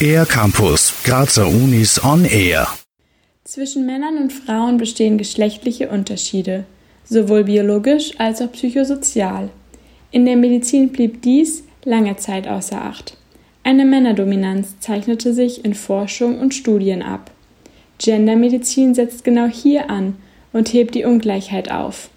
Air 0.00 0.26
Campus, 0.26 0.94
Grazer 1.04 1.48
Unis 1.48 2.02
on 2.04 2.24
Air. 2.24 2.68
Zwischen 3.44 3.86
Männern 3.86 4.18
und 4.18 4.32
Frauen 4.32 4.76
bestehen 4.76 5.18
geschlechtliche 5.18 5.88
Unterschiede, 5.88 6.64
sowohl 7.04 7.44
biologisch 7.44 8.12
als 8.18 8.42
auch 8.42 8.52
psychosozial. 8.52 9.48
In 10.10 10.26
der 10.26 10.36
Medizin 10.36 10.90
blieb 10.90 11.22
dies 11.22 11.64
lange 11.84 12.16
Zeit 12.16 12.46
außer 12.46 12.80
Acht. 12.82 13.16
Eine 13.64 13.84
Männerdominanz 13.84 14.78
zeichnete 14.80 15.32
sich 15.32 15.64
in 15.64 15.74
Forschung 15.74 16.38
und 16.38 16.54
Studien 16.54 17.02
ab. 17.02 17.30
Gendermedizin 17.98 18.94
setzt 18.94 19.24
genau 19.24 19.46
hier 19.46 19.90
an 19.90 20.16
und 20.52 20.72
hebt 20.72 20.94
die 20.94 21.04
Ungleichheit 21.04 21.70
auf. 21.70 22.10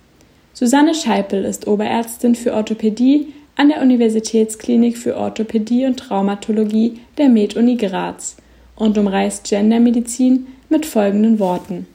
Susanne 0.54 0.94
Scheipel 0.94 1.46
ist 1.46 1.68
Oberärztin 1.68 2.36
für 2.36 2.54
Orthopädie 2.54 3.34
an 3.60 3.68
der 3.68 3.82
Universitätsklinik 3.82 4.98
für 4.98 5.18
Orthopädie 5.18 5.86
und 5.86 5.98
Traumatologie 5.98 7.02
der 7.18 7.28
Med-Uni 7.28 7.76
Graz 7.76 8.38
und 8.78 8.98
umreißt 8.98 9.50
Gendermedizin 9.50 10.48
mit 10.70 10.86
folgenden 10.86 11.40
Worten. 11.40 11.86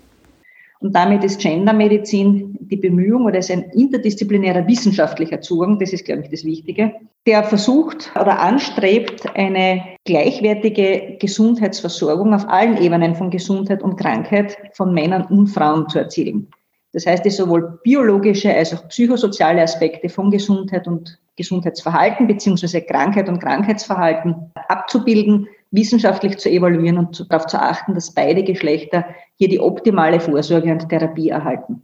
Und 0.81 0.95
damit 0.95 1.25
ist 1.25 1.41
Gendermedizin 1.41 2.59
die 2.61 2.77
Bemühung 2.77 3.25
oder 3.25 3.39
ist 3.39 3.51
ein 3.51 3.63
interdisziplinärer 3.71 4.67
wissenschaftlicher 4.69 5.41
Zugang, 5.41 5.79
das 5.79 5.95
ist, 5.95 6.05
glaube 6.05 6.25
ich, 6.25 6.29
das 6.29 6.45
Wichtige, 6.45 6.93
der 7.27 7.43
versucht 7.45 8.13
oder 8.15 8.41
anstrebt, 8.41 9.25
eine 9.35 9.83
gleichwertige 10.05 11.17
Gesundheitsversorgung 11.19 12.35
auf 12.35 12.47
allen 12.47 12.77
Ebenen 12.77 13.15
von 13.15 13.31
Gesundheit 13.31 13.83
und 13.83 13.97
Krankheit 13.97 14.59
von 14.75 14.93
Männern 14.93 15.25
und 15.31 15.47
Frauen 15.47 15.89
zu 15.89 15.99
erzielen. 15.99 16.49
Das 16.95 17.07
heißt, 17.07 17.27
es 17.27 17.37
sowohl 17.37 17.81
biologische 17.83 18.55
als 18.55 18.73
auch 18.73 18.89
psychosoziale 18.89 19.61
Aspekte 19.61 20.09
von 20.09 20.31
Gesundheit 20.31 20.87
und 20.87 21.19
Gesundheitsverhalten 21.37 22.29
beziehungsweise 22.29 22.81
Krankheit 22.83 23.29
und 23.29 23.41
Krankheitsverhalten 23.41 24.37
abzubilden, 24.69 25.49
wissenschaftlich 25.73 26.39
zu 26.39 26.49
evaluieren 26.49 26.99
und 26.99 27.27
darauf 27.29 27.47
zu 27.47 27.61
achten, 27.61 27.95
dass 27.95 28.15
beide 28.15 28.45
Geschlechter 28.45 29.05
hier 29.37 29.49
die 29.49 29.59
optimale 29.59 30.21
Vorsorge 30.21 30.71
und 30.71 30.89
Therapie 30.89 31.31
erhalten. 31.31 31.83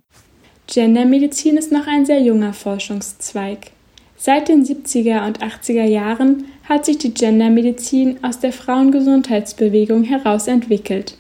Gendermedizin 0.69 1.57
ist 1.57 1.73
noch 1.73 1.89
ein 1.89 2.07
sehr 2.07 2.21
junger 2.21 2.53
Forschungszweig. 2.53 3.73
Seit 4.17 4.49
den 4.49 4.65
70er 4.65 5.27
und 5.27 5.43
80er 5.43 5.83
Jahren 5.83 6.45
hat 6.69 6.85
sich 6.85 6.99
die 6.99 7.13
Gendermedizin 7.13 8.23
aus 8.23 8.39
der 8.39 8.53
Frauengesundheitsbewegung 8.53 10.05
heraus 10.05 10.47
entwickelt. 10.47 11.17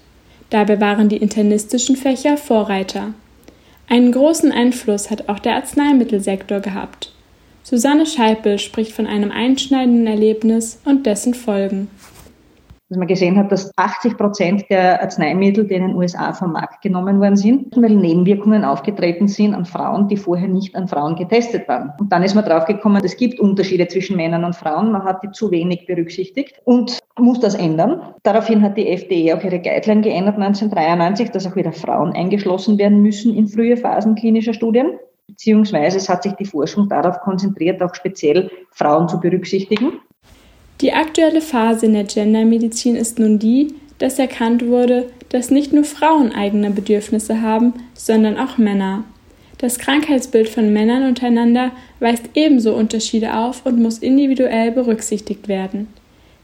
Dabei 0.51 0.81
waren 0.81 1.09
die 1.09 1.17
internistischen 1.17 1.97
Fächer 1.97 2.37
Vorreiter. 2.37 3.15
Einen 3.91 4.13
großen 4.13 4.53
Einfluss 4.53 5.11
hat 5.11 5.29
auch 5.29 5.41
der 5.41 5.57
Arzneimittelsektor 5.57 6.61
gehabt. 6.61 7.13
Susanne 7.65 8.07
Scheipel 8.07 8.61
spricht 8.61 8.93
von 8.93 9.09
einem 9.09 9.33
einschneidenden 9.33 10.07
Erlebnis 10.07 10.81
und 10.85 11.07
dessen 11.07 11.35
Folgen 11.35 11.89
dass 12.91 12.99
man 12.99 13.07
gesehen 13.07 13.37
hat, 13.37 13.53
dass 13.53 13.71
80 13.77 14.17
Prozent 14.17 14.65
der 14.69 15.01
Arzneimittel, 15.01 15.65
die 15.65 15.75
in 15.75 15.87
den 15.87 15.97
USA 15.97 16.33
vom 16.33 16.53
Markt 16.53 16.83
genommen 16.83 17.21
worden 17.21 17.37
sind, 17.37 17.77
weil 17.77 17.95
Nebenwirkungen 17.95 18.65
aufgetreten 18.65 19.29
sind 19.29 19.55
an 19.55 19.65
Frauen, 19.65 20.09
die 20.09 20.17
vorher 20.17 20.49
nicht 20.49 20.75
an 20.75 20.89
Frauen 20.89 21.15
getestet 21.15 21.69
waren. 21.69 21.93
Und 22.01 22.11
dann 22.11 22.25
ist 22.25 22.35
man 22.35 22.45
draufgekommen, 22.45 23.01
es 23.05 23.17
gibt 23.17 23.39
Unterschiede 23.39 23.87
zwischen 23.87 24.17
Männern 24.17 24.45
und 24.45 24.57
Frauen. 24.57 24.91
Man 24.91 25.05
hat 25.05 25.23
die 25.23 25.31
zu 25.31 25.53
wenig 25.53 25.87
berücksichtigt 25.87 26.61
und 26.65 26.99
muss 27.17 27.39
das 27.39 27.55
ändern. 27.55 28.03
Daraufhin 28.25 28.61
hat 28.61 28.77
die 28.77 28.89
FDA 28.89 29.37
auch 29.37 29.45
ihre 29.45 29.61
Guideline 29.61 30.01
geändert 30.01 30.35
1993, 30.35 31.31
dass 31.31 31.47
auch 31.47 31.55
wieder 31.55 31.71
Frauen 31.71 32.13
eingeschlossen 32.13 32.77
werden 32.77 33.03
müssen 33.03 33.33
in 33.37 33.47
frühe 33.47 33.77
Phasen 33.77 34.17
klinischer 34.17 34.53
Studien 34.53 34.99
beziehungsweise 35.29 35.97
es 35.97 36.09
hat 36.09 36.25
sich 36.25 36.33
die 36.33 36.45
Forschung 36.45 36.89
darauf 36.89 37.21
konzentriert, 37.21 37.81
auch 37.83 37.95
speziell 37.95 38.51
Frauen 38.73 39.09
zu 39.09 39.21
berücksichtigen. 39.21 40.01
Die 40.81 40.93
aktuelle 40.93 41.43
Phase 41.43 41.87
in 41.87 41.93
der 41.93 42.05
Gendermedizin 42.05 42.97
ist 42.97 43.19
nun 43.19 43.39
die, 43.39 43.75
dass 43.99 44.19
erkannt 44.19 44.67
wurde, 44.67 45.11
dass 45.29 45.51
nicht 45.51 45.73
nur 45.73 45.85
Frauen 45.85 46.33
eigene 46.33 46.71
Bedürfnisse 46.71 47.43
haben, 47.43 47.75
sondern 47.95 48.39
auch 48.39 48.57
Männer. 48.57 49.05
Das 49.59 49.79
Krankheitsbild 49.79 50.49
von 50.49 50.73
Männern 50.73 51.07
untereinander 51.07 51.73
weist 52.01 52.31
ebenso 52.35 52.75
Unterschiede 52.75 53.37
auf 53.37 53.67
und 53.67 53.79
muss 53.79 53.99
individuell 53.99 54.71
berücksichtigt 54.71 55.49
werden. 55.49 55.89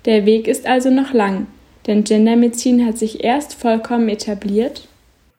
Der 0.04 0.26
Weg 0.26 0.48
ist 0.48 0.66
also 0.66 0.90
noch 0.90 1.14
lang, 1.14 1.46
denn 1.86 2.04
Gendermedizin 2.04 2.84
hat 2.86 2.98
sich 2.98 3.24
erst 3.24 3.54
vollkommen 3.54 4.10
etabliert, 4.10 4.86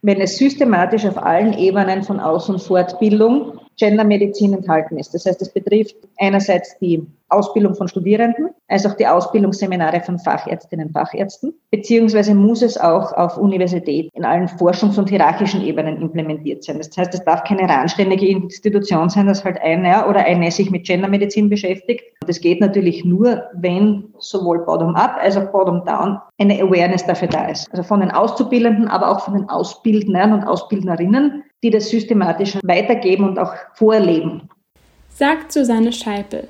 wenn 0.02 0.22
es 0.22 0.38
systematisch 0.38 1.06
auf 1.06 1.18
allen 1.18 1.54
Ebenen 1.54 2.04
von 2.04 2.20
Aus- 2.20 2.50
und 2.50 2.62
Fortbildung 2.62 3.60
Gendermedizin 3.78 4.54
enthalten 4.54 4.98
ist. 4.98 5.14
Das 5.14 5.26
heißt, 5.26 5.42
es 5.42 5.50
betrifft 5.50 5.96
einerseits 6.18 6.78
die 6.80 7.06
Ausbildung 7.30 7.76
von 7.76 7.88
Studierenden, 7.88 8.50
als 8.68 8.86
auch 8.86 8.94
die 8.94 9.06
Ausbildungsseminare 9.06 10.02
von 10.02 10.18
Fachärztinnen 10.18 10.88
und 10.88 10.94
Fachärzten, 10.94 11.54
beziehungsweise 11.72 12.34
muss 12.34 12.62
es 12.62 12.78
auch 12.78 13.12
auf 13.14 13.38
Universität 13.38 14.10
in 14.14 14.24
allen 14.24 14.48
Forschungs- 14.48 14.98
und 14.98 15.10
hierarchischen 15.10 15.62
Ebenen 15.62 16.02
implementiert 16.02 16.64
sein. 16.64 16.78
Das 16.78 16.90
heißt, 16.96 17.14
es 17.14 17.24
darf 17.26 17.44
keine 17.44 17.68
randständige 17.68 18.28
Institution 18.28 19.10
sein, 19.10 19.28
dass 19.28 19.44
halt 19.44 19.60
einer 19.62 20.08
oder 20.10 20.22
eine 20.22 20.50
sich 20.52 20.72
mit 20.72 20.86
Gendermedizin 20.86 21.50
beschäftigt. 21.50 22.04
Das 22.26 22.40
geht 22.40 22.62
natürlich 22.62 23.04
nur, 23.04 23.44
wenn 23.54 24.06
sowohl 24.20 24.60
bottom-up 24.66 25.18
als 25.22 25.38
auch 25.38 25.52
bottom-down 25.52 26.20
eine 26.40 26.62
Awareness 26.62 27.06
dafür 27.06 27.28
da 27.28 27.48
ist. 27.48 27.70
Also 27.72 27.84
von 27.84 28.00
den 28.00 28.12
Auszubildenden, 28.12 28.88
aber 28.88 29.12
auch 29.12 29.22
von 29.22 29.34
den 29.34 29.50
Ausbildnern 29.50 30.34
und 30.34 30.44
Ausbildnerinnen, 30.44 31.44
die 31.64 31.70
das 31.70 31.90
systematisch 31.90 32.58
weitergeben 32.64 33.26
und 33.26 33.40
auch 33.40 33.54
vorleben. 33.74 34.50
Sagt 35.10 35.52
Susanne 35.52 35.92
Scheipel. 35.92 36.48